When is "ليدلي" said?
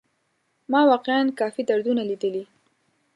2.09-2.43